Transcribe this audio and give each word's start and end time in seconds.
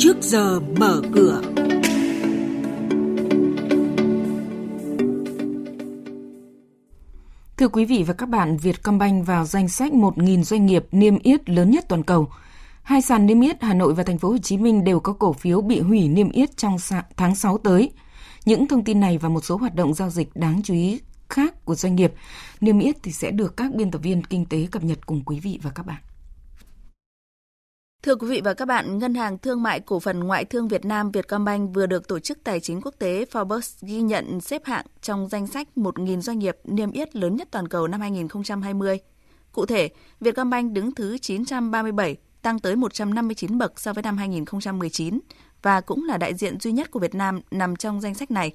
trước 0.00 0.16
giờ 0.20 0.60
mở 0.60 1.02
cửa. 1.14 1.42
Thưa 7.56 7.68
quý 7.68 7.84
vị 7.84 8.04
và 8.06 8.14
các 8.14 8.28
bạn, 8.28 8.56
Vietcombank 8.56 9.26
vào 9.26 9.44
danh 9.44 9.68
sách 9.68 9.92
1.000 9.92 10.42
doanh 10.42 10.66
nghiệp 10.66 10.86
niêm 10.92 11.18
yết 11.18 11.50
lớn 11.50 11.70
nhất 11.70 11.84
toàn 11.88 12.02
cầu. 12.02 12.28
Hai 12.82 13.02
sàn 13.02 13.26
niêm 13.26 13.40
yết 13.40 13.62
Hà 13.62 13.74
Nội 13.74 13.94
và 13.94 14.02
Thành 14.02 14.18
phố 14.18 14.28
Hồ 14.28 14.38
Chí 14.38 14.56
Minh 14.56 14.84
đều 14.84 15.00
có 15.00 15.12
cổ 15.12 15.32
phiếu 15.32 15.60
bị 15.60 15.80
hủy 15.80 16.08
niêm 16.08 16.30
yết 16.30 16.56
trong 16.56 16.76
tháng 17.16 17.34
6 17.34 17.58
tới. 17.58 17.90
Những 18.44 18.68
thông 18.68 18.84
tin 18.84 19.00
này 19.00 19.18
và 19.18 19.28
một 19.28 19.44
số 19.44 19.56
hoạt 19.56 19.74
động 19.74 19.94
giao 19.94 20.10
dịch 20.10 20.28
đáng 20.34 20.60
chú 20.64 20.74
ý 20.74 21.00
khác 21.28 21.64
của 21.64 21.74
doanh 21.74 21.96
nghiệp 21.96 22.12
niêm 22.60 22.78
yết 22.78 22.96
thì 23.02 23.12
sẽ 23.12 23.30
được 23.30 23.56
các 23.56 23.74
biên 23.74 23.90
tập 23.90 24.00
viên 24.02 24.22
kinh 24.22 24.44
tế 24.44 24.66
cập 24.70 24.84
nhật 24.84 25.06
cùng 25.06 25.22
quý 25.24 25.40
vị 25.40 25.58
và 25.62 25.70
các 25.70 25.86
bạn. 25.86 26.00
Thưa 28.02 28.14
quý 28.14 28.28
vị 28.28 28.40
và 28.44 28.54
các 28.54 28.64
bạn, 28.64 28.98
Ngân 28.98 29.14
hàng 29.14 29.38
Thương 29.38 29.62
mại 29.62 29.80
Cổ 29.80 30.00
phần 30.00 30.20
Ngoại 30.20 30.44
thương 30.44 30.68
Việt 30.68 30.84
Nam 30.84 31.10
Vietcombank 31.10 31.74
vừa 31.74 31.86
được 31.86 32.08
Tổ 32.08 32.18
chức 32.18 32.38
Tài 32.44 32.60
chính 32.60 32.80
Quốc 32.80 32.94
tế 32.98 33.24
Forbes 33.32 33.86
ghi 33.86 34.00
nhận 34.00 34.40
xếp 34.40 34.62
hạng 34.64 34.86
trong 35.02 35.28
danh 35.28 35.46
sách 35.46 35.68
1.000 35.76 36.20
doanh 36.20 36.38
nghiệp 36.38 36.56
niêm 36.64 36.92
yết 36.92 37.16
lớn 37.16 37.36
nhất 37.36 37.48
toàn 37.50 37.68
cầu 37.68 37.88
năm 37.88 38.00
2020. 38.00 38.98
Cụ 39.52 39.66
thể, 39.66 39.88
Vietcombank 40.20 40.72
đứng 40.72 40.94
thứ 40.94 41.18
937, 41.18 42.16
tăng 42.42 42.58
tới 42.58 42.76
159 42.76 43.58
bậc 43.58 43.80
so 43.80 43.92
với 43.92 44.02
năm 44.02 44.16
2019 44.16 45.20
và 45.62 45.80
cũng 45.80 46.04
là 46.04 46.16
đại 46.16 46.34
diện 46.34 46.60
duy 46.60 46.72
nhất 46.72 46.90
của 46.90 47.00
Việt 47.00 47.14
Nam 47.14 47.40
nằm 47.50 47.76
trong 47.76 48.00
danh 48.00 48.14
sách 48.14 48.30
này. 48.30 48.52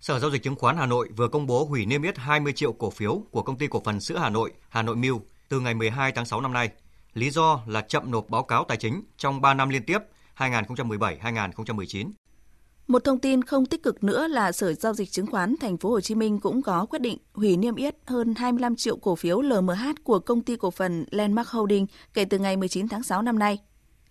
Sở 0.00 0.18
Giao 0.18 0.30
dịch 0.30 0.42
Chứng 0.42 0.56
khoán 0.56 0.76
Hà 0.76 0.86
Nội 0.86 1.08
vừa 1.16 1.28
công 1.28 1.46
bố 1.46 1.64
hủy 1.64 1.86
niêm 1.86 2.02
yết 2.02 2.18
20 2.18 2.52
triệu 2.52 2.72
cổ 2.72 2.90
phiếu 2.90 3.22
của 3.30 3.42
công 3.42 3.58
ty 3.58 3.66
cổ 3.66 3.82
phần 3.84 4.00
sữa 4.00 4.18
Hà 4.18 4.30
Nội, 4.30 4.52
Hà 4.68 4.82
Nội 4.82 4.96
Milk 4.96 5.22
từ 5.48 5.60
ngày 5.60 5.74
12 5.74 6.12
tháng 6.12 6.26
6 6.26 6.40
năm 6.40 6.52
nay. 6.52 6.70
Lý 7.14 7.30
do 7.30 7.60
là 7.66 7.80
chậm 7.80 8.10
nộp 8.10 8.30
báo 8.30 8.42
cáo 8.42 8.64
tài 8.64 8.76
chính 8.76 9.02
trong 9.16 9.40
3 9.40 9.54
năm 9.54 9.68
liên 9.68 9.82
tiếp 9.84 9.98
2017-2019. 10.36 12.10
Một 12.86 13.04
thông 13.04 13.18
tin 13.18 13.42
không 13.42 13.66
tích 13.66 13.82
cực 13.82 14.04
nữa 14.04 14.28
là 14.28 14.52
Sở 14.52 14.72
Giao 14.74 14.94
dịch 14.94 15.10
Chứng 15.10 15.26
khoán 15.26 15.54
Thành 15.60 15.76
phố 15.76 15.90
Hồ 15.90 16.00
Chí 16.00 16.14
Minh 16.14 16.40
cũng 16.40 16.62
có 16.62 16.86
quyết 16.86 16.98
định 16.98 17.18
hủy 17.32 17.56
niêm 17.56 17.74
yết 17.74 17.96
hơn 18.06 18.34
25 18.34 18.76
triệu 18.76 18.96
cổ 18.96 19.16
phiếu 19.16 19.40
LMH 19.40 20.04
của 20.04 20.18
công 20.18 20.42
ty 20.42 20.56
cổ 20.56 20.70
phần 20.70 21.04
Landmark 21.10 21.48
Holding 21.48 21.86
kể 22.14 22.24
từ 22.24 22.38
ngày 22.38 22.56
19 22.56 22.88
tháng 22.88 23.02
6 23.02 23.22
năm 23.22 23.38
nay. 23.38 23.58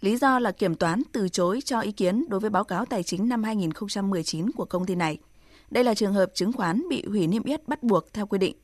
Lý 0.01 0.17
do 0.17 0.39
là 0.39 0.51
kiểm 0.51 0.75
toán 0.75 1.01
từ 1.11 1.29
chối 1.29 1.59
cho 1.65 1.79
ý 1.81 1.91
kiến 1.91 2.25
đối 2.29 2.39
với 2.39 2.49
báo 2.49 2.63
cáo 2.63 2.85
tài 2.85 3.03
chính 3.03 3.29
năm 3.29 3.43
2019 3.43 4.51
của 4.51 4.65
công 4.65 4.85
ty 4.85 4.95
này. 4.95 5.17
Đây 5.69 5.83
là 5.83 5.93
trường 5.93 6.13
hợp 6.13 6.31
chứng 6.33 6.53
khoán 6.53 6.83
bị 6.89 7.03
hủy 7.07 7.27
niêm 7.27 7.43
yết 7.43 7.67
bắt 7.67 7.83
buộc 7.83 8.13
theo 8.13 8.25
quy 8.25 8.37
định. 8.37 8.55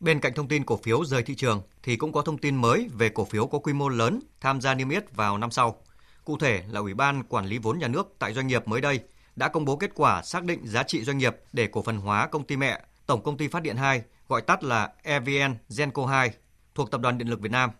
Bên 0.00 0.20
cạnh 0.20 0.34
thông 0.34 0.48
tin 0.48 0.64
cổ 0.64 0.76
phiếu 0.76 1.04
rời 1.04 1.22
thị 1.22 1.34
trường 1.34 1.62
thì 1.82 1.96
cũng 1.96 2.12
có 2.12 2.22
thông 2.22 2.38
tin 2.38 2.56
mới 2.56 2.88
về 2.92 3.08
cổ 3.08 3.24
phiếu 3.24 3.46
có 3.46 3.58
quy 3.58 3.72
mô 3.72 3.88
lớn 3.88 4.20
tham 4.40 4.60
gia 4.60 4.74
niêm 4.74 4.88
yết 4.88 5.16
vào 5.16 5.38
năm 5.38 5.50
sau. 5.50 5.76
Cụ 6.24 6.38
thể 6.38 6.62
là 6.70 6.80
Ủy 6.80 6.94
ban 6.94 7.22
Quản 7.22 7.46
lý 7.46 7.58
vốn 7.58 7.78
nhà 7.78 7.88
nước 7.88 8.14
tại 8.18 8.32
doanh 8.32 8.46
nghiệp 8.46 8.68
mới 8.68 8.80
đây 8.80 9.00
đã 9.36 9.48
công 9.48 9.64
bố 9.64 9.76
kết 9.76 9.90
quả 9.94 10.22
xác 10.22 10.44
định 10.44 10.66
giá 10.66 10.82
trị 10.82 11.04
doanh 11.04 11.18
nghiệp 11.18 11.36
để 11.52 11.66
cổ 11.66 11.82
phần 11.82 11.96
hóa 11.96 12.26
công 12.26 12.44
ty 12.44 12.56
mẹ 12.56 12.80
Tổng 13.06 13.22
công 13.22 13.36
ty 13.36 13.48
Phát 13.48 13.62
điện 13.62 13.76
2, 13.76 14.02
gọi 14.28 14.42
tắt 14.42 14.64
là 14.64 14.92
EVN 15.02 15.54
Genco 15.78 16.06
2, 16.06 16.30
thuộc 16.74 16.90
Tập 16.90 17.00
đoàn 17.00 17.18
Điện 17.18 17.28
lực 17.28 17.40
Việt 17.40 17.52
Nam. 17.52 17.70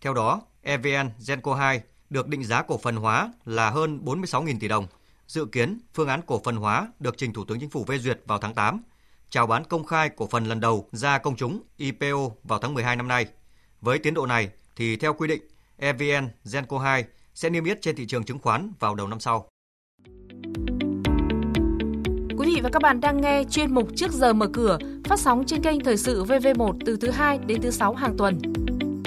Theo 0.00 0.14
đó, 0.14 0.42
EVN 0.62 1.10
Genco 1.28 1.54
2 1.54 1.82
được 2.10 2.28
định 2.28 2.44
giá 2.44 2.62
cổ 2.62 2.78
phần 2.78 2.96
hóa 2.96 3.32
là 3.44 3.70
hơn 3.70 4.00
46.000 4.04 4.58
tỷ 4.60 4.68
đồng. 4.68 4.86
Dự 5.26 5.44
kiến 5.44 5.80
phương 5.94 6.08
án 6.08 6.20
cổ 6.26 6.40
phần 6.44 6.56
hóa 6.56 6.88
được 6.98 7.14
trình 7.18 7.32
Thủ 7.32 7.44
tướng 7.44 7.60
Chính 7.60 7.70
phủ 7.70 7.84
phê 7.84 7.98
duyệt 7.98 8.20
vào 8.26 8.38
tháng 8.38 8.54
8 8.54 8.82
chào 9.30 9.46
bán 9.46 9.64
công 9.64 9.84
khai 9.84 10.08
cổ 10.16 10.26
phần 10.26 10.44
lần 10.44 10.60
đầu 10.60 10.88
ra 10.92 11.18
công 11.18 11.36
chúng 11.36 11.62
IPO 11.76 12.30
vào 12.44 12.58
tháng 12.58 12.74
12 12.74 12.96
năm 12.96 13.08
nay. 13.08 13.26
Với 13.80 13.98
tiến 13.98 14.14
độ 14.14 14.26
này 14.26 14.50
thì 14.76 14.96
theo 14.96 15.14
quy 15.14 15.28
định, 15.28 15.42
EVN 15.76 16.28
Genco 16.52 16.78
2 16.78 17.04
sẽ 17.34 17.50
niêm 17.50 17.64
yết 17.64 17.82
trên 17.82 17.96
thị 17.96 18.06
trường 18.06 18.24
chứng 18.24 18.38
khoán 18.38 18.72
vào 18.80 18.94
đầu 18.94 19.06
năm 19.06 19.20
sau. 19.20 19.48
Quý 22.38 22.46
vị 22.54 22.60
và 22.62 22.70
các 22.72 22.82
bạn 22.82 23.00
đang 23.00 23.20
nghe 23.20 23.44
chuyên 23.50 23.74
mục 23.74 23.88
Trước 23.96 24.12
giờ 24.12 24.32
mở 24.32 24.48
cửa 24.52 24.78
phát 25.04 25.20
sóng 25.20 25.44
trên 25.46 25.62
kênh 25.62 25.80
Thời 25.80 25.96
sự 25.96 26.24
VV1 26.24 26.78
từ 26.86 26.96
thứ 26.96 27.10
2 27.10 27.38
đến 27.46 27.62
thứ 27.62 27.70
6 27.70 27.94
hàng 27.94 28.16
tuần. 28.16 28.38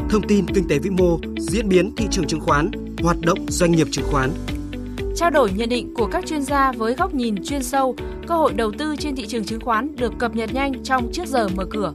Thông 0.09 0.27
tin 0.27 0.45
kinh 0.55 0.67
tế 0.69 0.79
vĩ 0.79 0.89
mô, 0.89 1.19
diễn 1.37 1.69
biến 1.69 1.95
thị 1.97 2.07
trường 2.11 2.27
chứng 2.27 2.39
khoán, 2.39 2.71
hoạt 3.03 3.17
động 3.21 3.45
doanh 3.49 3.71
nghiệp 3.71 3.87
chứng 3.91 4.05
khoán, 4.11 4.31
trao 5.15 5.29
đổi 5.29 5.51
nhận 5.51 5.69
định 5.69 5.93
của 5.93 6.07
các 6.11 6.25
chuyên 6.25 6.43
gia 6.43 6.71
với 6.71 6.95
góc 6.95 7.13
nhìn 7.13 7.43
chuyên 7.45 7.63
sâu, 7.63 7.95
cơ 8.27 8.35
hội 8.35 8.53
đầu 8.53 8.71
tư 8.77 8.95
trên 8.99 9.15
thị 9.15 9.27
trường 9.27 9.45
chứng 9.45 9.61
khoán 9.61 9.95
được 9.95 10.13
cập 10.19 10.35
nhật 10.35 10.53
nhanh 10.53 10.83
trong 10.83 11.11
trước 11.13 11.27
giờ 11.27 11.47
mở 11.55 11.65
cửa. 11.69 11.93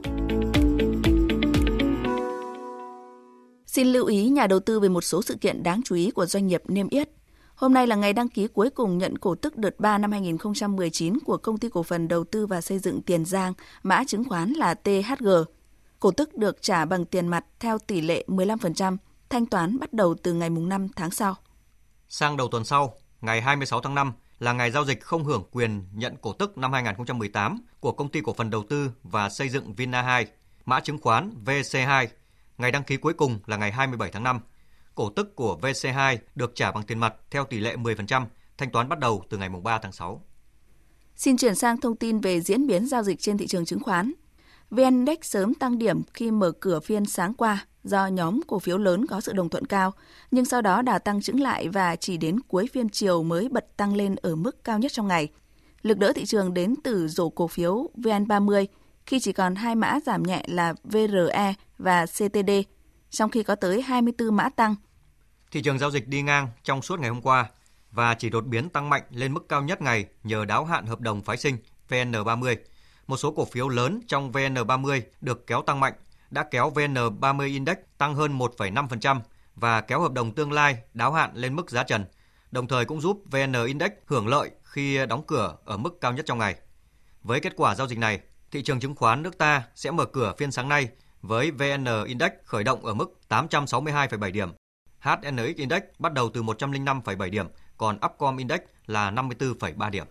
Xin 3.65 3.87
lưu 3.87 4.05
ý 4.05 4.29
nhà 4.29 4.47
đầu 4.47 4.59
tư 4.59 4.79
về 4.79 4.89
một 4.89 5.01
số 5.01 5.21
sự 5.21 5.35
kiện 5.41 5.63
đáng 5.63 5.81
chú 5.85 5.95
ý 5.95 6.11
của 6.11 6.25
doanh 6.25 6.47
nghiệp 6.47 6.63
niêm 6.67 6.89
yết. 6.89 7.09
Hôm 7.55 7.73
nay 7.73 7.87
là 7.87 7.95
ngày 7.95 8.13
đăng 8.13 8.29
ký 8.29 8.47
cuối 8.47 8.69
cùng 8.69 8.97
nhận 8.97 9.17
cổ 9.17 9.35
tức 9.35 9.57
đợt 9.57 9.79
3 9.79 9.97
năm 9.97 10.11
2019 10.11 11.19
của 11.19 11.37
Công 11.37 11.57
ty 11.57 11.69
Cổ 11.69 11.83
phần 11.83 12.07
Đầu 12.07 12.23
tư 12.23 12.45
và 12.45 12.61
Xây 12.61 12.79
dựng 12.79 13.01
Tiền 13.01 13.25
Giang, 13.25 13.53
mã 13.83 14.03
chứng 14.07 14.23
khoán 14.23 14.53
là 14.53 14.73
THG. 14.73 15.27
Cổ 15.99 16.11
tức 16.11 16.35
được 16.35 16.61
trả 16.61 16.85
bằng 16.85 17.05
tiền 17.05 17.27
mặt 17.27 17.45
theo 17.59 17.77
tỷ 17.79 18.01
lệ 18.01 18.25
15%, 18.27 18.97
thanh 19.29 19.45
toán 19.45 19.79
bắt 19.79 19.93
đầu 19.93 20.15
từ 20.23 20.33
ngày 20.33 20.49
5 20.49 20.87
tháng 20.95 21.11
sau. 21.11 21.35
Sang 22.09 22.37
đầu 22.37 22.47
tuần 22.47 22.65
sau, 22.65 22.93
ngày 23.21 23.41
26 23.41 23.81
tháng 23.81 23.95
5 23.95 24.13
là 24.39 24.53
ngày 24.53 24.71
giao 24.71 24.85
dịch 24.85 25.01
không 25.01 25.23
hưởng 25.23 25.43
quyền 25.51 25.83
nhận 25.93 26.15
cổ 26.21 26.33
tức 26.33 26.57
năm 26.57 26.73
2018 26.73 27.61
của 27.79 27.91
Công 27.91 28.09
ty 28.09 28.21
Cổ 28.21 28.33
phần 28.33 28.49
Đầu 28.49 28.63
tư 28.69 28.91
và 29.03 29.29
Xây 29.29 29.49
dựng 29.49 29.73
Vina 29.73 30.01
2, 30.01 30.27
mã 30.65 30.79
chứng 30.79 30.97
khoán 30.97 31.33
VC2. 31.45 32.07
Ngày 32.57 32.71
đăng 32.71 32.83
ký 32.83 32.97
cuối 32.97 33.13
cùng 33.13 33.39
là 33.45 33.57
ngày 33.57 33.71
27 33.71 34.11
tháng 34.11 34.23
5. 34.23 34.39
Cổ 34.95 35.09
tức 35.09 35.35
của 35.35 35.57
VC2 35.61 36.17
được 36.35 36.51
trả 36.55 36.71
bằng 36.71 36.83
tiền 36.83 36.99
mặt 36.99 37.13
theo 37.31 37.45
tỷ 37.45 37.59
lệ 37.59 37.75
10%, 37.75 38.25
thanh 38.57 38.71
toán 38.71 38.89
bắt 38.89 38.99
đầu 38.99 39.23
từ 39.29 39.37
ngày 39.37 39.49
3 39.63 39.79
tháng 39.79 39.91
6. 39.91 40.21
Xin 41.15 41.37
chuyển 41.37 41.55
sang 41.55 41.81
thông 41.81 41.95
tin 41.95 42.19
về 42.19 42.41
diễn 42.41 42.67
biến 42.67 42.87
giao 42.87 43.03
dịch 43.03 43.19
trên 43.19 43.37
thị 43.37 43.47
trường 43.47 43.65
chứng 43.65 43.79
khoán. 43.79 44.13
VN 44.69 44.83
Index 44.83 45.17
sớm 45.21 45.53
tăng 45.53 45.77
điểm 45.77 46.01
khi 46.13 46.31
mở 46.31 46.51
cửa 46.51 46.79
phiên 46.79 47.05
sáng 47.05 47.33
qua 47.33 47.65
do 47.89 48.07
nhóm 48.07 48.41
cổ 48.47 48.59
phiếu 48.59 48.77
lớn 48.77 49.07
có 49.07 49.21
sự 49.21 49.33
đồng 49.33 49.49
thuận 49.49 49.65
cao, 49.65 49.93
nhưng 50.31 50.45
sau 50.45 50.61
đó 50.61 50.81
đà 50.81 50.99
tăng 50.99 51.21
chững 51.21 51.39
lại 51.39 51.69
và 51.69 51.95
chỉ 51.95 52.17
đến 52.17 52.39
cuối 52.39 52.69
phiên 52.73 52.89
chiều 52.89 53.23
mới 53.23 53.49
bật 53.49 53.77
tăng 53.77 53.95
lên 53.95 54.15
ở 54.15 54.35
mức 54.35 54.63
cao 54.63 54.79
nhất 54.79 54.91
trong 54.91 55.07
ngày. 55.07 55.27
Lực 55.81 55.97
đỡ 55.97 56.13
thị 56.15 56.25
trường 56.25 56.53
đến 56.53 56.75
từ 56.83 57.07
rổ 57.07 57.29
cổ 57.29 57.47
phiếu 57.47 57.89
VN30 57.97 58.65
khi 59.05 59.19
chỉ 59.19 59.31
còn 59.31 59.55
hai 59.55 59.75
mã 59.75 59.99
giảm 60.05 60.23
nhẹ 60.23 60.43
là 60.47 60.73
VRE 60.83 61.53
và 61.77 62.05
CTD, 62.05 62.51
trong 63.09 63.29
khi 63.29 63.43
có 63.43 63.55
tới 63.55 63.81
24 63.81 64.35
mã 64.35 64.49
tăng. 64.49 64.75
Thị 65.51 65.61
trường 65.61 65.79
giao 65.79 65.91
dịch 65.91 66.07
đi 66.07 66.21
ngang 66.21 66.47
trong 66.63 66.81
suốt 66.81 66.99
ngày 66.99 67.09
hôm 67.09 67.21
qua 67.21 67.49
và 67.91 68.13
chỉ 68.13 68.29
đột 68.29 68.45
biến 68.45 68.69
tăng 68.69 68.89
mạnh 68.89 69.03
lên 69.11 69.33
mức 69.33 69.49
cao 69.49 69.63
nhất 69.63 69.81
ngày 69.81 70.05
nhờ 70.23 70.45
đáo 70.45 70.65
hạn 70.65 70.85
hợp 70.85 71.01
đồng 71.01 71.21
phái 71.21 71.37
sinh 71.37 71.57
VN30. 71.89 72.55
Một 73.07 73.17
số 73.17 73.31
cổ 73.31 73.45
phiếu 73.45 73.69
lớn 73.69 74.01
trong 74.07 74.31
VN30 74.31 75.01
được 75.21 75.47
kéo 75.47 75.61
tăng 75.61 75.79
mạnh 75.79 75.93
đã 76.31 76.43
kéo 76.51 76.71
VN30 76.75 77.47
Index 77.47 77.77
tăng 77.97 78.15
hơn 78.15 78.37
1,5% 78.37 79.19
và 79.55 79.81
kéo 79.81 80.01
hợp 80.01 80.11
đồng 80.11 80.31
tương 80.31 80.51
lai 80.51 80.77
đáo 80.93 81.13
hạn 81.13 81.31
lên 81.33 81.55
mức 81.55 81.69
giá 81.69 81.83
trần, 81.83 82.05
đồng 82.51 82.67
thời 82.67 82.85
cũng 82.85 83.01
giúp 83.01 83.21
VN 83.25 83.65
Index 83.67 83.91
hưởng 84.05 84.27
lợi 84.27 84.51
khi 84.63 85.05
đóng 85.05 85.23
cửa 85.27 85.57
ở 85.65 85.77
mức 85.77 86.01
cao 86.01 86.13
nhất 86.13 86.25
trong 86.25 86.37
ngày. 86.37 86.55
Với 87.23 87.39
kết 87.39 87.53
quả 87.55 87.75
giao 87.75 87.87
dịch 87.87 87.99
này, 87.99 88.19
thị 88.51 88.63
trường 88.63 88.79
chứng 88.79 88.95
khoán 88.95 89.23
nước 89.23 89.37
ta 89.37 89.63
sẽ 89.75 89.91
mở 89.91 90.05
cửa 90.05 90.33
phiên 90.37 90.51
sáng 90.51 90.69
nay 90.69 90.89
với 91.21 91.51
VN 91.51 91.85
Index 92.05 92.31
khởi 92.45 92.63
động 92.63 92.85
ở 92.85 92.93
mức 92.93 93.19
862,7 93.29 94.31
điểm. 94.31 94.49
HNX 94.99 95.55
Index 95.55 95.81
bắt 95.99 96.13
đầu 96.13 96.29
từ 96.33 96.43
105,7 96.43 97.29
điểm, 97.29 97.47
còn 97.77 97.99
Upcom 98.05 98.37
Index 98.37 98.59
là 98.85 99.11
54,3 99.11 99.89
điểm. 99.89 100.05